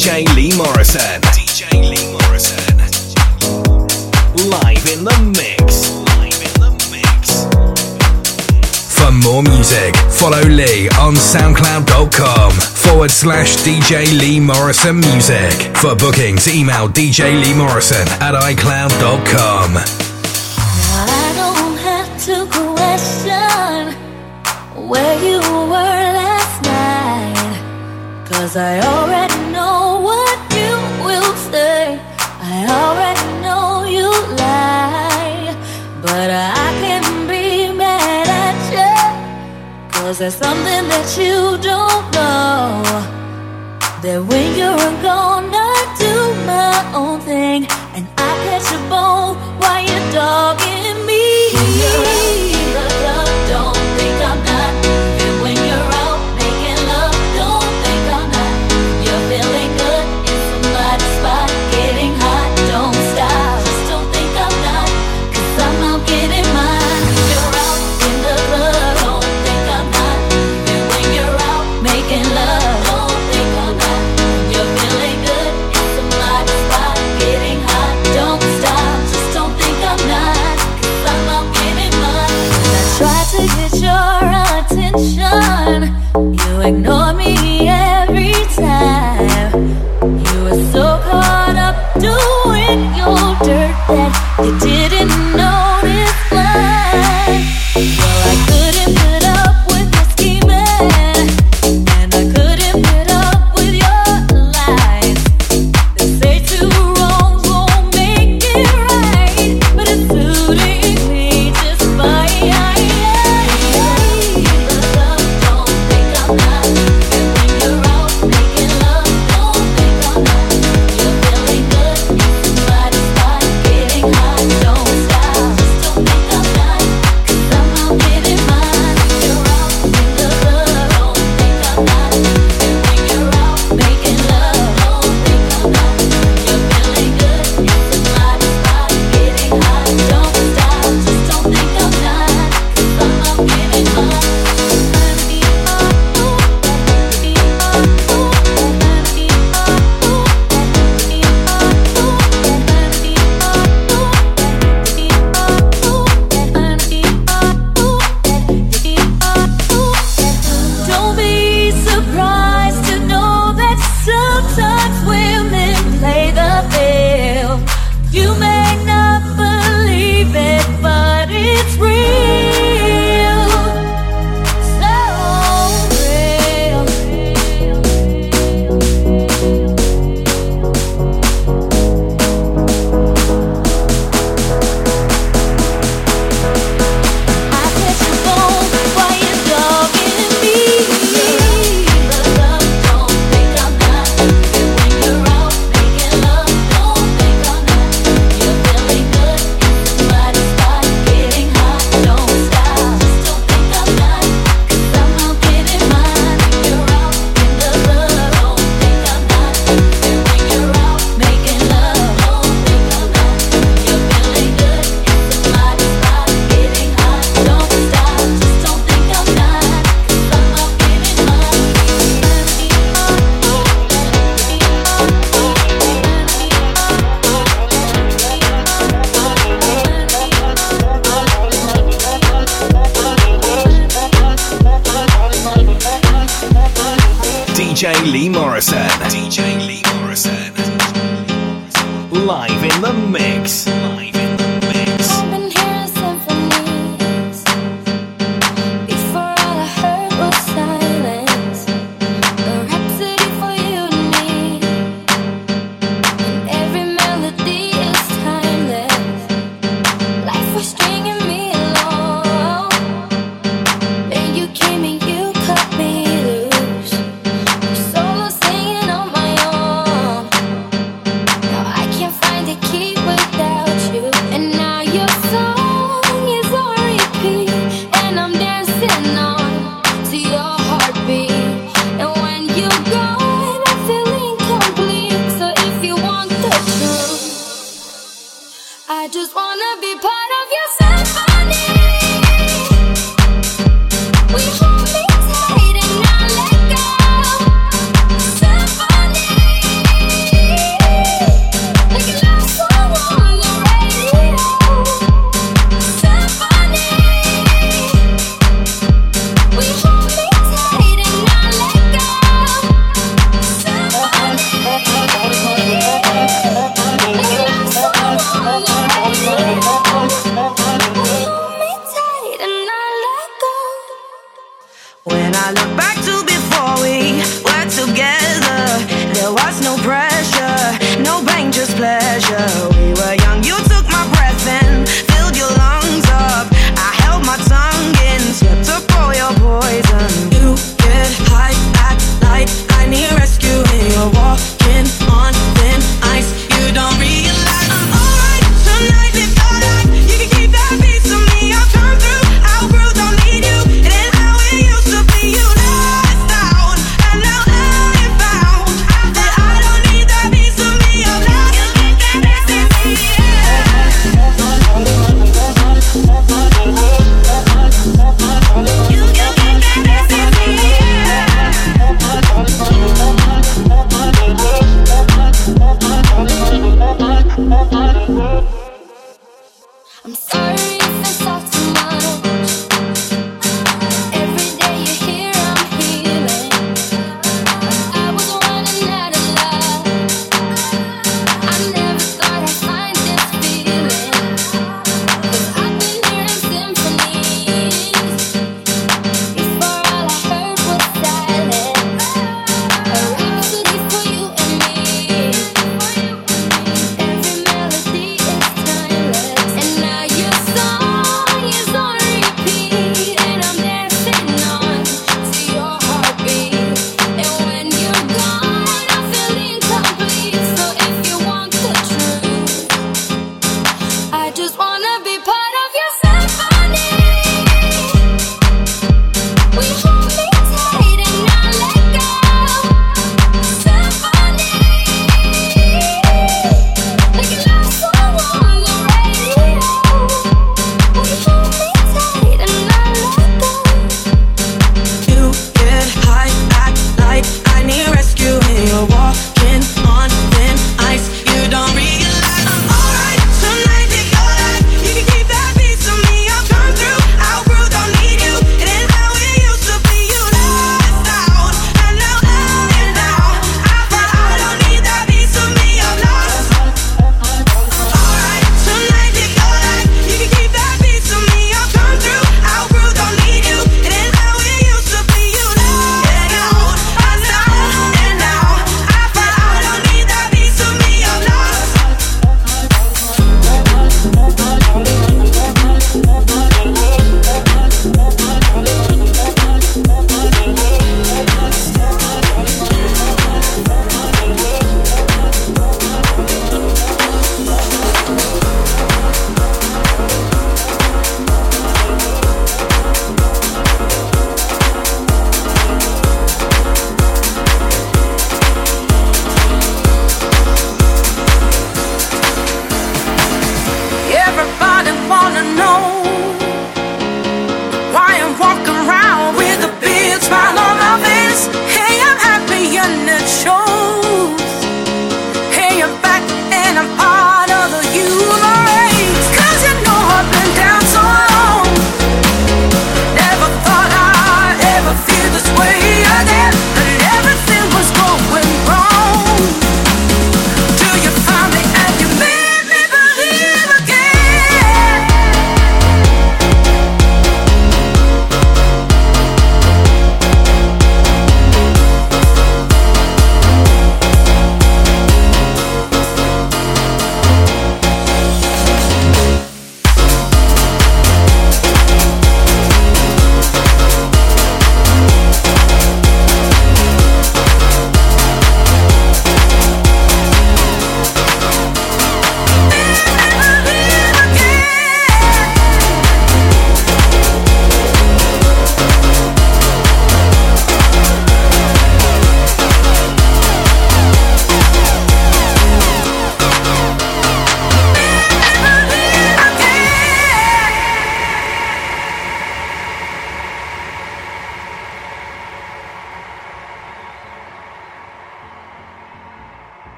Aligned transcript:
DJ 0.00 0.24
Lee 0.34 0.56
Morrison. 0.56 1.20
DJ 1.36 1.68
Lee 1.74 2.10
Morrison. 2.10 2.78
Live 4.48 4.86
in 4.88 5.04
the 5.04 5.12
mix. 5.36 5.90
Live 6.16 6.40
in 6.40 6.54
the 6.56 6.72
mix. 6.90 7.44
For 8.96 9.12
more 9.12 9.42
music, 9.42 9.94
follow 10.08 10.40
Lee 10.40 10.88
on 10.98 11.16
SoundCloud.com 11.16 12.52
forward 12.52 13.10
slash 13.10 13.56
DJ 13.58 14.18
Lee 14.18 14.40
Morrison 14.40 15.00
Music. 15.00 15.52
For 15.76 15.94
bookings, 15.94 16.48
email 16.48 16.88
DJ 16.88 17.38
Lee 17.38 17.52
Morrison 17.52 18.08
at 18.22 18.32
iCloud.com. 18.32 19.74
Where 24.88 25.22
you 25.22 25.40
were 25.40 26.06
last 26.16 26.62
night, 26.62 28.24
cause 28.26 28.56
I 28.56 28.80
already 28.80 29.49
there 40.20 40.30
something 40.30 40.86
that 40.92 41.16
you 41.16 41.56
don't 41.62 42.04
know? 42.12 42.82
That 44.02 44.22
when 44.28 44.54
you're 44.54 45.02
gone, 45.02 45.48
I 45.50 45.96
do 45.98 46.14
my 46.44 46.92
own 46.94 47.20
thing, 47.20 47.66
and 47.94 48.06
I 48.18 48.30
catch 48.44 48.68
a 48.70 48.80
bone 48.90 49.36
while 49.60 49.82
you're 49.82 50.12
dogging. 50.12 50.69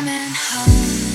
coming 0.00 0.32
home. 0.32 1.09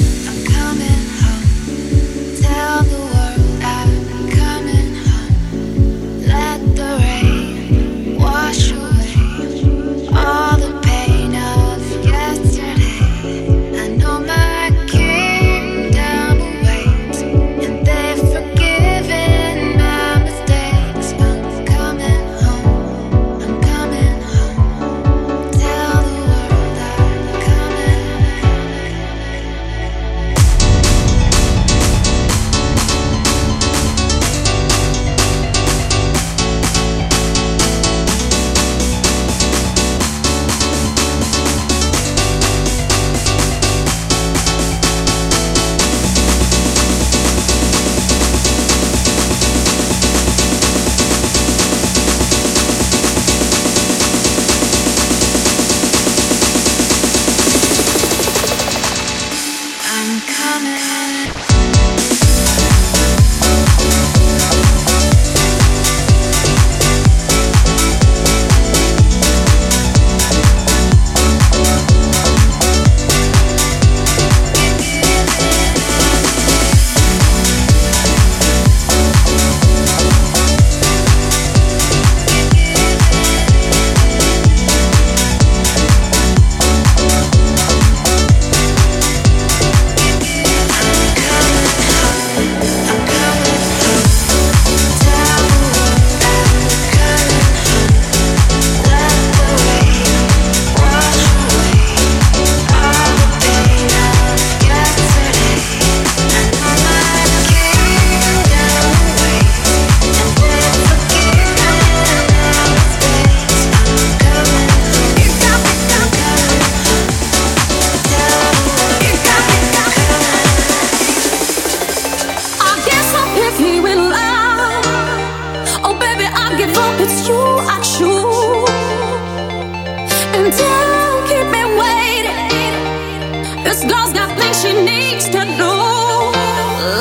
This 133.64 133.84
girl's 133.86 134.12
got 134.12 134.38
things 134.38 134.62
she 134.62 134.74
needs 134.74 135.26
to 135.30 135.40
do. 135.40 135.72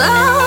Love. 0.01 0.44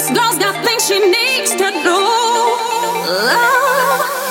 This 0.00 0.18
girl's 0.18 0.38
got 0.38 0.64
things 0.64 0.86
she 0.86 0.98
needs 0.98 1.50
to 1.50 1.58
do. 1.58 2.00
Love. 3.06 4.29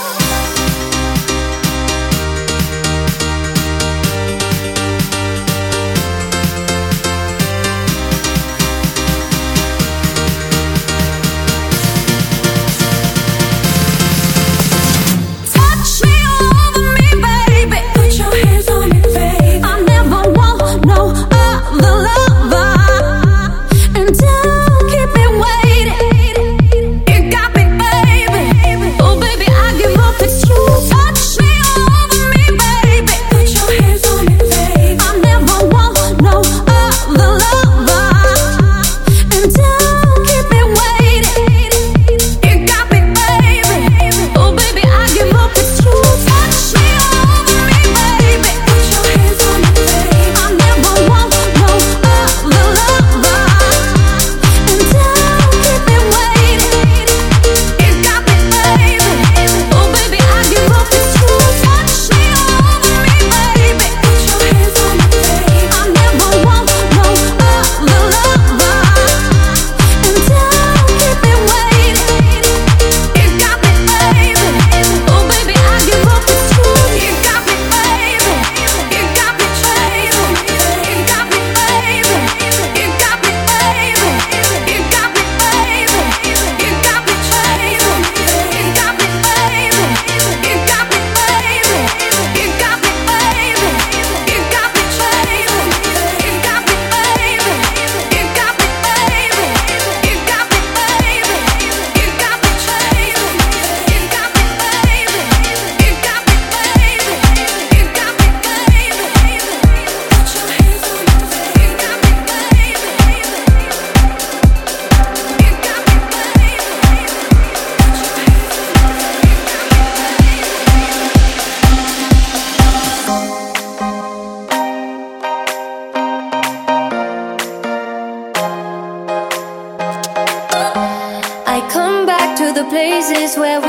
is 133.30 133.38
where 133.38 133.62
we 133.62 133.69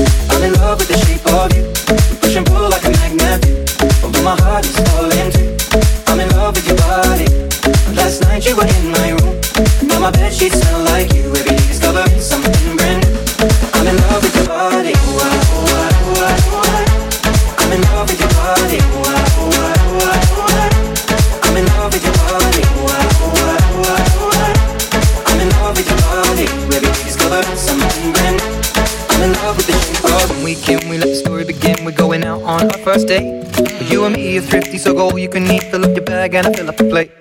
body, 26.21 26.45
brand 28.13 28.41
I'm 29.09 29.21
in 29.23 29.33
love 29.41 29.57
with 29.57 29.67
the 29.67 29.81
we 30.89 30.97
let 30.97 31.07
the 31.07 31.15
story 31.15 31.45
begin. 31.45 31.85
We're 31.85 31.91
going 31.91 32.23
out 32.23 32.41
on 32.43 32.71
our 32.71 32.77
first 32.79 33.07
date. 33.07 33.45
You 33.89 34.05
and 34.05 34.15
me 34.15 34.37
are 34.37 34.41
thrifty, 34.41 34.77
so 34.77 34.93
go 34.93 35.09
all 35.09 35.19
you 35.19 35.29
can 35.29 35.49
eat. 35.49 35.63
Fill 35.63 35.85
up 35.85 35.95
your 35.95 36.05
bag 36.05 36.33
and 36.35 36.47
I 36.47 36.53
fill 36.53 36.69
up 36.69 36.77
the 36.77 36.89
plate. 36.89 37.11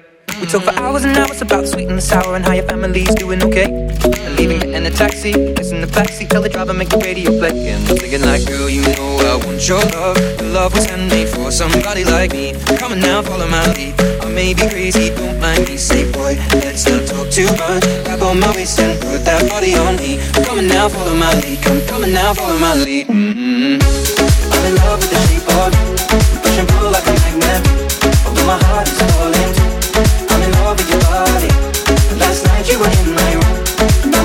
We 0.40 0.46
talk 0.46 0.62
for 0.62 0.72
hours 0.80 1.04
and 1.04 1.14
hours 1.18 1.42
about 1.42 1.68
sweet 1.68 1.88
and 1.88 1.98
the 1.98 2.02
sour 2.02 2.34
and 2.34 2.42
how 2.42 2.52
your 2.52 2.64
family's 2.64 3.14
doing 3.14 3.42
okay. 3.44 3.68
And 4.24 4.36
leaving 4.38 4.62
it 4.62 4.72
in 4.72 4.86
a 4.86 4.90
taxi, 4.90 5.32
kissing 5.52 5.82
the 5.82 5.86
backseat, 5.86 6.30
tell 6.30 6.40
the 6.40 6.48
driver 6.48 6.72
make 6.72 6.88
the 6.88 6.96
radio 6.96 7.28
play. 7.38 7.68
And 7.68 7.86
I'm 7.86 7.96
thinking 7.96 8.22
like, 8.22 8.46
girl, 8.46 8.70
you 8.70 8.80
know 8.80 9.20
I 9.20 9.36
want 9.44 9.60
your 9.68 9.84
love. 9.92 10.16
Your 10.40 10.48
love 10.48 10.72
was 10.72 10.86
handmade 10.86 11.28
for 11.28 11.50
somebody 11.52 12.04
like 12.04 12.32
me. 12.32 12.54
Come 12.80 12.92
on 12.92 13.00
now, 13.00 13.20
follow 13.20 13.46
my 13.48 13.60
lead. 13.74 14.00
I 14.24 14.32
may 14.32 14.54
be 14.54 14.64
crazy, 14.64 15.12
don't 15.12 15.38
mind 15.40 15.68
me. 15.68 15.76
Say, 15.76 16.10
boy, 16.10 16.40
let's 16.64 16.88
not 16.88 17.04
talk 17.04 17.28
too 17.28 17.44
much. 17.60 17.84
Grab 18.08 18.22
on 18.22 18.40
my 18.40 18.50
waist 18.56 18.80
and 18.80 18.98
put 18.98 19.20
that 19.28 19.44
body 19.50 19.76
on 19.76 19.96
me. 19.96 20.16
Come 20.48 20.56
on 20.56 20.68
now, 20.68 20.88
follow 20.88 21.14
my 21.14 21.36
lead. 21.44 21.60
Come, 21.60 21.84
come 21.84 22.04
on 22.04 22.12
now, 22.16 22.32
follow 22.32 22.58
my 22.58 22.74
lead. 22.80 23.08
Mm-hmm. 23.08 23.76
I'm 23.76 24.64
in 24.64 24.74
love 24.80 25.04
with 25.04 25.12
the 25.12 25.20
shape 25.28 25.48
of 25.52 25.68
you. 25.68 26.40
Push 26.40 26.58
and 26.64 26.68
pull 26.72 26.88
like 26.88 27.04
a 27.04 27.12
magnet. 27.28 27.60
Although 28.24 28.46
my 28.48 28.56
heart 28.64 28.88
is 28.88 29.09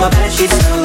my 0.05 0.11
bed 0.11 0.31
sheets 0.31 0.53
smell 0.53 0.84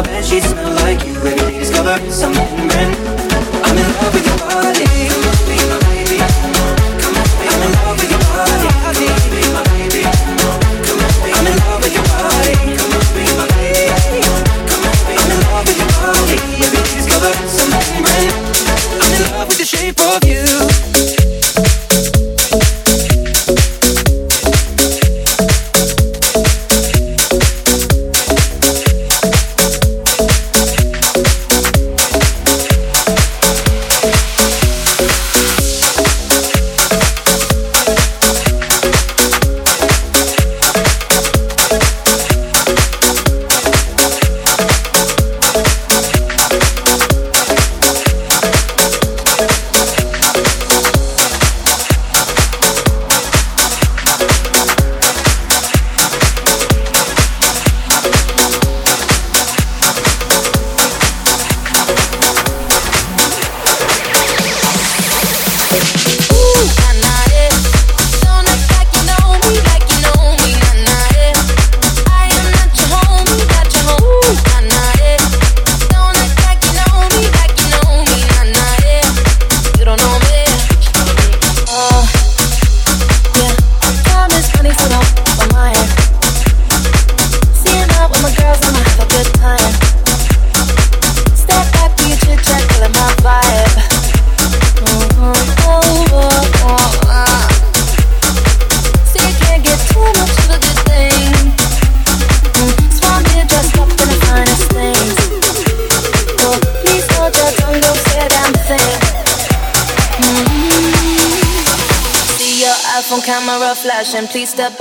my 0.00 0.06
bed 0.06 0.24
sheets 0.24 0.46
smell 0.48 0.72
like 0.76 1.04
you. 1.04 1.09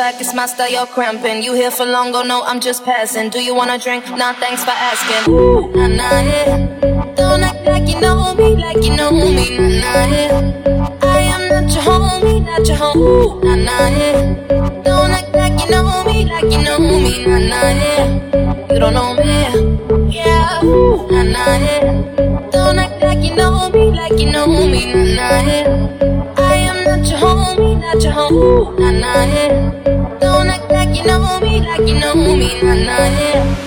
Back, 0.09 0.21
it's 0.21 0.33
my 0.33 0.47
style, 0.47 0.71
you're 0.71 0.87
cramping. 0.87 1.43
You 1.43 1.53
here 1.53 1.69
for 1.69 1.85
long, 1.85 2.15
oh 2.15 2.23
no, 2.23 2.41
I'm 2.41 2.59
just 2.59 2.83
passing. 2.83 3.29
Do 3.29 3.39
you 3.39 3.53
wanna 3.53 3.77
drink? 3.77 4.09
Nah, 4.09 4.33
thanks 4.33 4.63
for 4.63 4.71
asking. 4.71 5.31
Ooh, 5.31 5.71
nah, 5.75 5.85
nah, 5.85 6.21
yeah. 6.21 7.13
Don't 7.13 7.43
act 7.43 7.63
like 7.63 7.87
you 7.87 8.01
know 8.01 8.33
me, 8.33 8.55
like 8.55 8.83
you 8.83 8.97
know 8.97 9.11
me, 9.11 9.55
nah, 9.55 9.67
nah, 9.67 10.05
yeah. 10.07 10.97
I 11.03 11.19
am 11.35 11.47
not 11.49 11.71
your 11.71 11.83
homie, 11.83 12.43
not 12.43 12.67
your 12.67 12.77
home. 12.77 12.97
Ooh, 12.97 13.39
nah, 13.43 13.53
nah, 13.53 13.87
yeah. 13.89 14.81
Don't 14.81 15.11
act 15.11 15.31
like 15.35 15.59
you 15.61 15.69
know 15.69 16.03
me, 16.03 16.25
like 16.25 16.51
you 16.53 16.63
know 16.63 16.79
me, 16.79 17.25
nah, 17.27 17.37
nah, 17.37 17.69
yeah. 17.69 18.73
You 18.73 18.79
don't 18.79 18.95
know 18.95 19.13
me, 19.13 20.09
yeah. 20.09 20.63
Ooh, 20.63 21.07
nah, 21.11 21.21
nah, 21.21 21.55
yeah. 21.55 22.49
Don't 22.49 22.79
act 22.79 22.99
like 23.03 23.19
you 23.23 23.35
know 23.35 23.69
me, 23.69 23.91
like 23.91 24.19
you 24.19 24.31
know 24.31 24.47
me, 24.47 24.91
nah, 24.91 25.03
nah, 25.03 25.41
yeah. 25.43 26.33
I 26.35 26.55
am 26.55 26.83
not 26.83 27.07
your 27.07 27.19
homie, 27.19 27.79
not 27.79 28.01
your 28.01 28.11
home. 28.11 28.33
Ooh, 28.33 28.75
nah, 28.79 28.89
nah, 28.89 29.23
yeah. 29.25 29.88
Like 31.79 31.87
you 31.87 31.99
know 31.99 32.15
me, 32.15 32.61
nah, 32.61 32.73
nah, 32.73 33.19
yeah. 33.19 33.58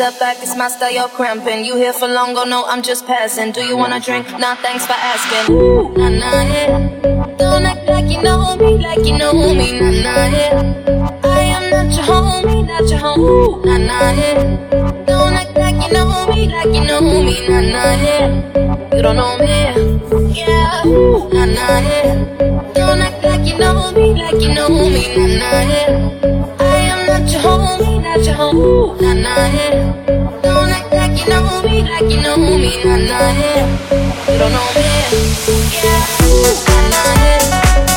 Step 0.00 0.18
back, 0.18 0.38
it's 0.40 0.56
my 0.56 0.66
style, 0.68 0.90
you're 0.90 1.08
cramping. 1.08 1.62
You 1.62 1.76
here 1.76 1.92
for 1.92 2.08
long, 2.08 2.32
go 2.32 2.44
no, 2.44 2.64
I'm 2.64 2.80
just 2.80 3.06
passing. 3.06 3.52
Do 3.52 3.60
you 3.60 3.76
wanna 3.76 4.00
drink? 4.00 4.24
Nah, 4.38 4.54
thanks 4.54 4.86
for 4.86 4.94
asking. 4.96 5.54
Ooh, 5.54 5.92
nah, 5.92 6.08
nah, 6.08 6.40
yeah. 6.40 6.88
Don't 7.36 7.66
act 7.66 7.86
like 7.86 8.08
you 8.08 8.22
know 8.22 8.56
me, 8.56 8.78
like 8.78 9.04
you 9.04 9.18
know 9.18 9.34
me, 9.52 9.78
nah, 9.78 9.90
nah, 9.90 10.26
yeah. 10.38 11.20
I 11.22 11.42
am 11.56 11.64
not 11.68 11.92
your 11.94 12.04
homie, 12.08 12.66
not 12.66 12.88
your 12.88 12.98
home. 12.98 13.20
Ooh, 13.20 13.62
nah, 13.62 13.76
nah, 13.76 14.10
yeah. 14.12 15.04
Don't 15.04 15.34
act 15.34 15.54
like 15.58 15.76
you 15.84 15.92
know 15.92 16.26
me, 16.32 16.48
like 16.48 16.72
you 16.72 16.84
know 16.88 17.00
me, 17.02 17.36
nah, 17.46 17.60
nah, 17.60 17.92
yeah. 18.00 18.96
You 18.96 19.02
don't 19.02 19.16
know 19.16 19.36
me, 19.36 20.32
yeah. 20.32 20.86
Ooh, 20.86 21.28
nah, 21.28 21.44
nah, 21.44 21.78
yeah. 21.78 22.72
Don't 22.72 23.02
act 23.02 23.22
like 23.22 23.46
you 23.46 23.58
know 23.58 23.92
me, 23.92 24.14
like 24.14 24.40
you 24.40 24.54
know 24.54 24.70
me, 24.70 25.14
nah, 25.14 25.26
nah, 25.26 25.60
yeah. 25.68 26.39
Not 27.80 28.24
your 28.26 28.34
homie, 28.34 28.36
home. 28.36 28.56
Ooh, 28.56 29.00
nah, 29.00 29.14
nah, 29.14 29.46
yeah. 29.46 30.40
Don't 30.42 30.68
act 30.68 30.92
like 30.92 31.16
you 31.18 31.28
know 31.30 31.62
me, 31.62 31.82
like 31.82 32.10
you 32.12 32.20
know 32.20 32.36
me, 32.36 32.76
nah, 32.84 32.96
nah, 32.96 33.32
yeah. 33.32 33.64
You 34.28 34.38
don't 34.38 34.52
know 34.52 34.68
me, 34.76 34.84
yeah. 35.80 36.04
Ooh, 36.28 36.52
nah, 36.68 36.88
nah, 36.92 37.24
yeah. 37.24 37.89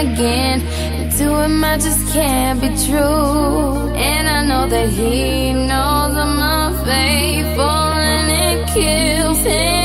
again. 0.00 0.60
And 0.98 1.12
to 1.18 1.42
him 1.42 1.64
I 1.64 1.76
just 1.76 2.12
can't 2.12 2.60
be 2.60 2.68
true. 2.86 3.92
And 4.10 4.28
I 4.28 4.44
know 4.46 4.68
that 4.68 4.88
he 4.88 5.52
knows 5.52 6.14
I'm 6.24 6.38
unfaithful 6.56 7.88
and 8.12 8.26
it 8.44 8.74
kills 8.74 9.38
him. 9.38 9.79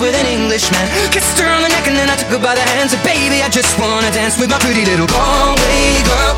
out 0.00 0.06
with 0.06 0.14
an 0.14 0.26
Englishman. 0.26 0.86
Kissed 1.10 1.38
her 1.38 1.46
on 1.46 1.62
the 1.62 1.68
neck 1.68 1.86
and 1.86 1.96
then 1.96 2.08
I 2.08 2.16
took 2.16 2.28
her 2.28 2.38
by 2.38 2.54
the 2.54 2.62
hands. 2.62 2.92
And 2.92 3.02
baby, 3.02 3.42
I 3.42 3.48
just 3.48 3.78
wanna 3.78 4.10
dance 4.10 4.38
with 4.38 4.50
my 4.50 4.58
pretty 4.58 4.84
little 4.84 5.06
Galway 5.06 6.02
girl. 6.08 6.34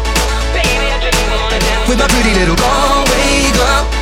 Baby, 0.52 0.86
I 0.90 0.98
just 1.00 1.18
wanna 1.30 1.58
dance 1.58 1.88
with 1.88 1.98
my 1.98 2.08
pretty 2.08 2.34
little 2.38 2.56
Galway 2.56 3.52
girl. 3.54 4.01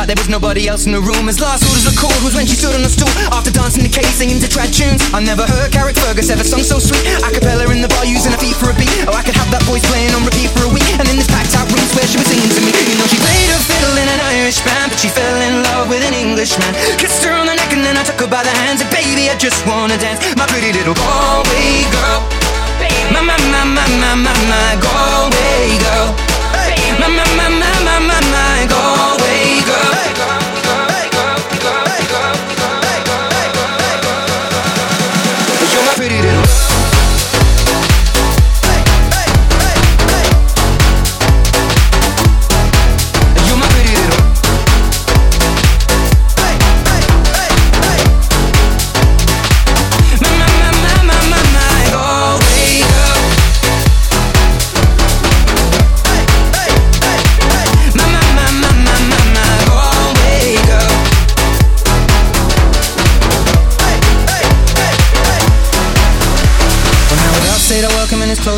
Like 0.00 0.16
there 0.16 0.24
was 0.24 0.32
nobody 0.32 0.64
else 0.64 0.88
in 0.88 0.96
the 0.96 1.04
room. 1.04 1.28
As 1.28 1.44
last 1.44 1.60
orders 1.68 1.84
were 1.84 1.92
called 1.92 2.16
was 2.24 2.32
when 2.32 2.48
she 2.48 2.56
stood 2.56 2.72
on 2.72 2.80
a 2.80 2.88
stool 2.88 3.12
after 3.36 3.52
dancing 3.52 3.84
the 3.84 3.92
cave 3.92 4.08
singing 4.16 4.40
to 4.40 4.48
trad 4.48 4.72
tunes. 4.72 5.04
I 5.12 5.20
never 5.20 5.44
heard 5.44 5.68
Carrickfergus 5.76 6.32
ever 6.32 6.40
sung 6.40 6.64
so 6.64 6.80
sweet. 6.80 7.04
A 7.20 7.28
cappella 7.28 7.68
in 7.68 7.84
the 7.84 7.90
bar 7.92 8.08
using 8.08 8.32
her 8.32 8.40
feet 8.40 8.56
for 8.56 8.72
a 8.72 8.76
beat. 8.80 8.88
Oh, 9.04 9.12
I 9.12 9.20
could 9.20 9.36
have 9.36 9.52
that 9.52 9.60
voice 9.68 9.84
playing 9.92 10.16
on 10.16 10.24
repeat 10.24 10.48
for 10.56 10.64
a 10.64 10.72
week. 10.72 10.88
And 10.96 11.04
in 11.04 11.20
this 11.20 11.28
packed 11.28 11.52
out 11.52 11.68
room 11.68 11.84
where 11.92 12.08
she 12.08 12.16
was 12.16 12.24
singing 12.32 12.48
to 12.48 12.60
me. 12.64 12.72
You 12.72 12.96
know 12.96 13.04
she 13.12 13.20
played 13.20 13.52
her 13.52 13.60
fiddle 13.60 13.92
in 14.00 14.08
an 14.08 14.20
Irish 14.40 14.64
band, 14.64 14.88
but 14.88 14.96
she 14.96 15.12
fell 15.12 15.36
in 15.36 15.68
love 15.68 15.92
with 15.92 16.00
an 16.00 16.16
Englishman. 16.16 16.72
Kissed 16.96 17.20
her 17.28 17.36
on 17.36 17.44
the 17.44 17.52
neck 17.52 17.68
and 17.76 17.84
then 17.84 18.00
I 18.00 18.02
took 18.08 18.24
her 18.24 18.30
by 18.32 18.40
the 18.40 18.56
hands 18.64 18.80
and 18.80 18.88
baby 18.88 19.28
I 19.28 19.36
just 19.36 19.60
wanna 19.68 20.00
dance, 20.00 20.24
my 20.32 20.48
pretty 20.48 20.72
little 20.72 20.96
Galway 20.96 21.84
girl. 21.92 22.24
My, 23.12 23.20
my, 23.20 23.36
my, 23.52 23.68
my, 23.68 23.84
my, 24.00 24.16
my, 24.16 24.32
my 24.48 24.64
Galway 24.80 25.76
girl. 25.76 26.29
My, 27.00 27.08
my, 27.08 27.24
my, 27.34 27.48
my, 27.48 27.72
my, 27.82 27.98
my, 27.98 28.20
my 28.30 28.66
Galway 28.68 29.64
girl. 29.64 30.39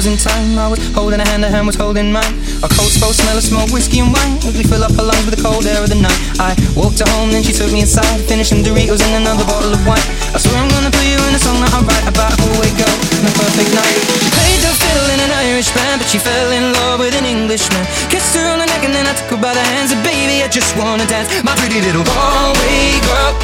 In 0.07 0.19
time, 0.19 0.59
I 0.59 0.67
was 0.67 0.81
holding 0.95 1.21
a 1.21 1.27
hand, 1.27 1.45
a 1.45 1.51
hand 1.51 1.67
was 1.67 1.77
holding 1.77 2.11
mine. 2.11 2.35
A 2.65 2.69
cold 2.71 2.91
both 2.99 3.15
smell 3.15 3.39
of 3.39 3.45
smoke, 3.45 3.71
whiskey 3.71 4.03
and 4.03 4.11
wine. 4.11 4.35
We 4.43 4.67
fill 4.67 4.83
up 4.83 4.91
our 4.99 5.07
lungs 5.07 5.23
with 5.29 5.37
the 5.39 5.43
cold 5.43 5.63
air 5.63 5.79
of 5.79 5.91
the 5.91 6.01
night. 6.01 6.19
I 6.43 6.59
walked 6.75 6.99
her 6.99 7.09
home, 7.15 7.31
then 7.31 7.47
she 7.47 7.55
took 7.55 7.71
me 7.71 7.87
inside, 7.87 8.19
finishing 8.27 8.67
Doritos 8.67 8.99
and 8.99 9.23
another 9.23 9.47
bottle 9.47 9.71
of 9.71 9.83
wine. 9.87 10.03
I 10.35 10.43
swear 10.43 10.59
I'm 10.59 10.67
gonna 10.75 10.91
put 10.91 11.07
you 11.07 11.21
in 11.23 11.33
a 11.37 11.41
song 11.43 11.61
that 11.63 11.71
I 11.71 11.81
write 11.87 12.07
about 12.09 12.35
who 12.35 12.51
we 12.59 12.73
go 12.75 12.89
on 12.89 13.31
a 13.31 13.33
perfect 13.37 13.71
night. 13.71 13.99
She 14.19 14.31
played 14.33 14.61
the 14.65 14.73
fiddle 14.75 15.09
in 15.13 15.21
an 15.23 15.33
Irish 15.47 15.71
band, 15.71 16.03
but 16.03 16.09
she 16.11 16.19
fell 16.19 16.51
in 16.51 16.75
love 16.83 16.99
with 16.99 17.15
an 17.15 17.27
Englishman. 17.29 17.85
Kissed 18.11 18.35
her 18.35 18.47
on 18.51 18.59
the 18.59 18.67
neck 18.67 18.83
and 18.83 18.95
then 18.97 19.07
I 19.07 19.15
took 19.15 19.39
her 19.39 19.41
by 19.41 19.55
the 19.55 19.63
hands, 19.77 19.95
and 19.95 20.03
baby 20.03 20.43
I 20.43 20.49
just 20.51 20.75
wanna 20.75 21.07
dance, 21.07 21.31
my 21.47 21.55
pretty 21.63 21.79
little 21.79 22.03
Galway 22.03 22.99
girl. 23.07 23.39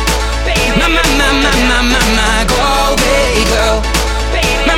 My, 0.75 0.91
my, 0.91 1.03
my, 1.19 1.29
my, 1.39 1.53
my, 1.71 1.81
my, 1.87 2.03
my 2.19 2.39
Galway 2.51 3.47
girl. 3.53 3.78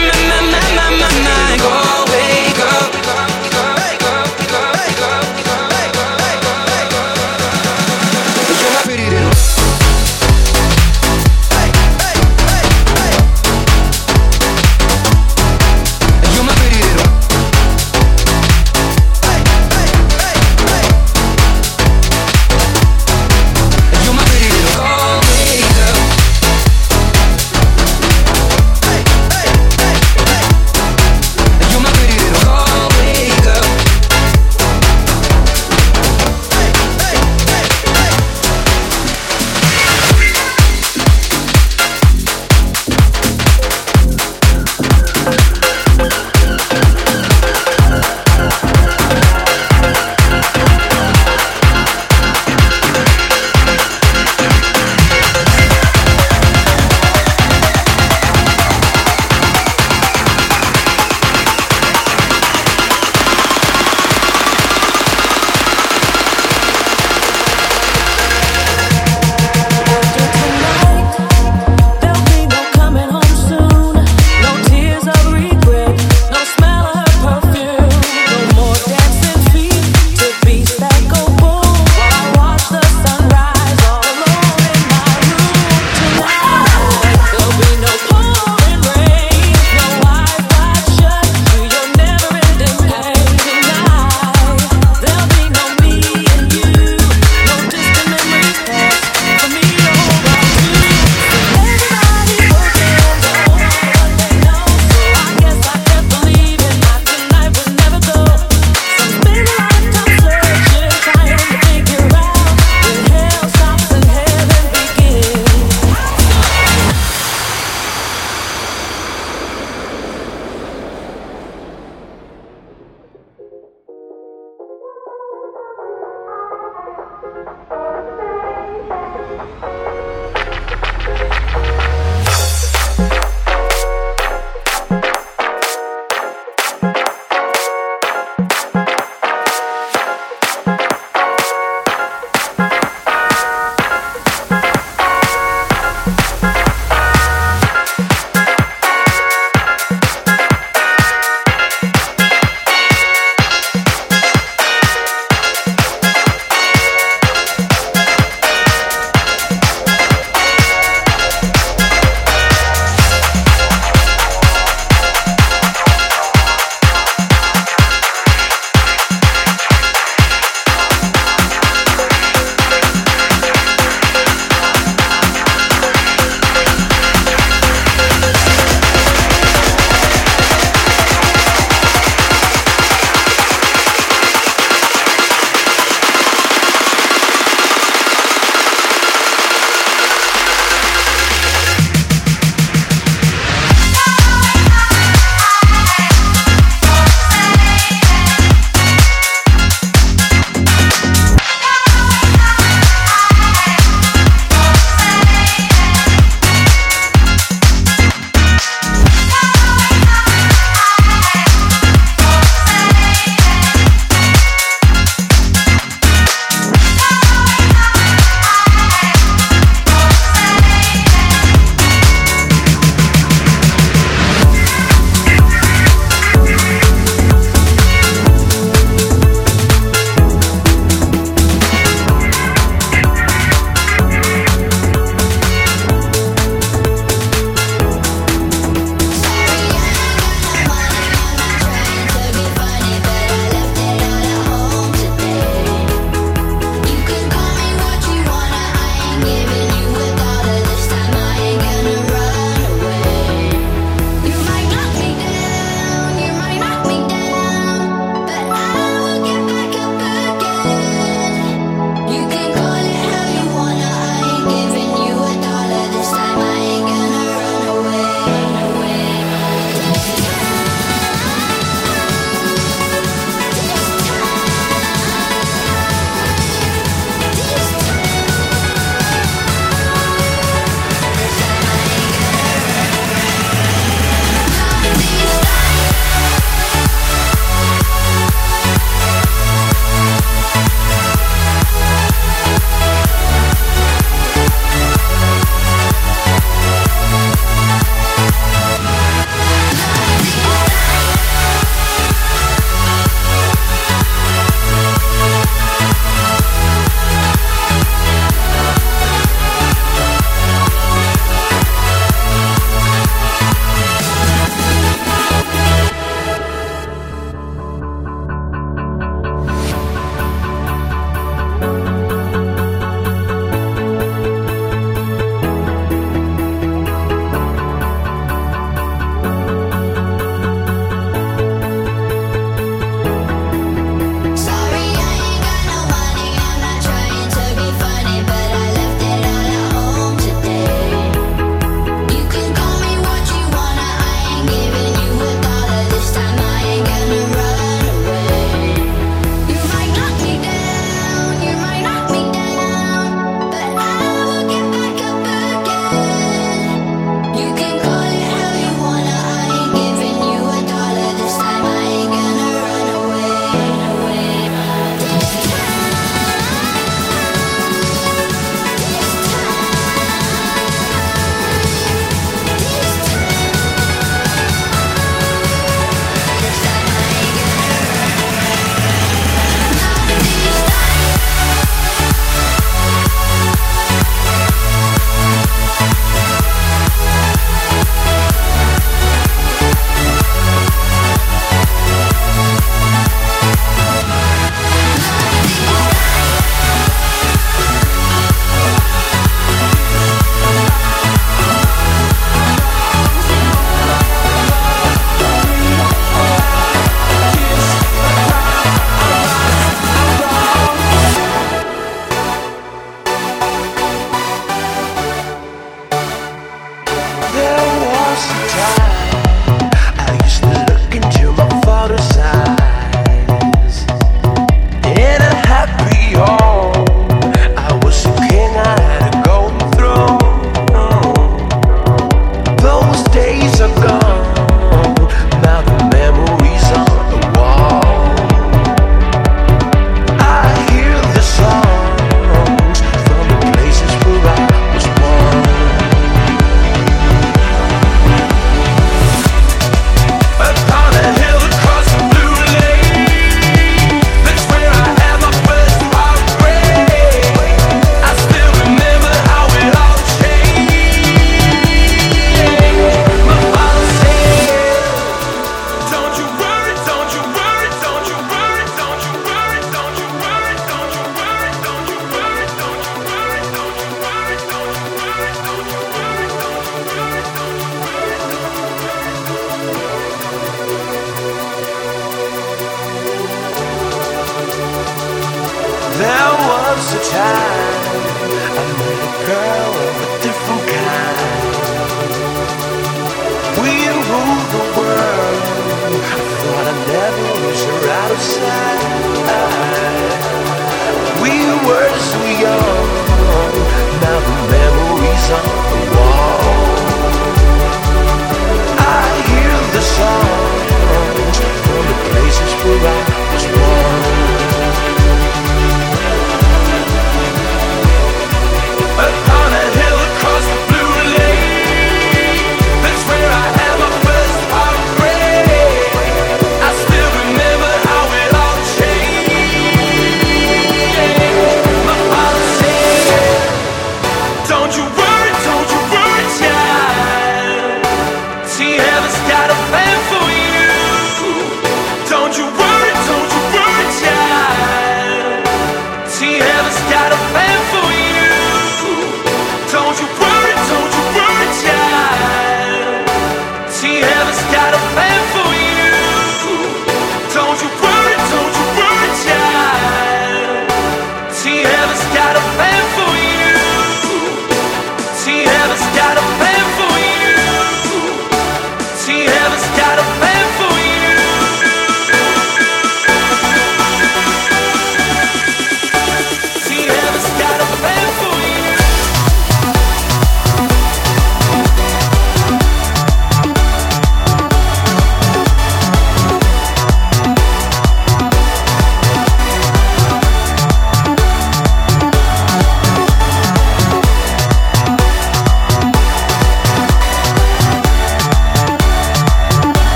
My, 0.00 0.06
my, 0.08 0.40
my, 0.40 0.40
my, 0.50 0.60
my, 0.76 0.90
my, 0.96 1.10
my 1.24 1.56
Galway 1.60 2.09